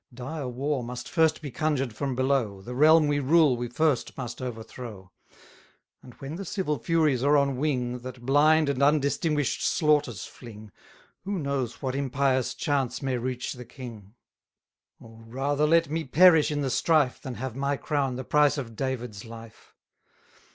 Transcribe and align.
Dire 0.11 0.47
war 0.49 0.83
must 0.83 1.07
first 1.07 1.43
be 1.43 1.51
conjured 1.51 1.93
from 1.95 2.15
below, 2.15 2.59
The 2.63 2.73
realm 2.73 3.07
we 3.07 3.19
rule 3.19 3.55
we 3.55 3.67
first 3.67 4.17
must 4.17 4.41
overthrow; 4.41 5.11
And, 6.01 6.15
when 6.15 6.37
the 6.37 6.43
civil 6.43 6.79
furies 6.79 7.21
are 7.23 7.37
on 7.37 7.57
wing, 7.57 7.99
That 7.99 8.25
blind 8.25 8.67
and 8.67 8.81
undistinguish'd 8.81 9.61
slaughters 9.61 10.25
fling, 10.25 10.71
140 11.23 11.23
Who 11.29 11.37
knows 11.39 11.81
what 11.83 11.93
impious 11.93 12.55
chance 12.55 13.03
may 13.03 13.19
reach 13.19 13.53
the 13.53 13.63
king? 13.63 14.15
Oh, 14.99 15.21
rather 15.27 15.67
let 15.67 15.87
me 15.87 16.03
perish 16.03 16.49
in 16.49 16.61
the 16.61 16.71
strife, 16.71 17.21
Than 17.21 17.35
have 17.35 17.55
my 17.55 17.77
crown 17.77 18.15
the 18.15 18.23
price 18.23 18.57
of 18.57 18.75
David's 18.75 19.23
life! 19.23 19.75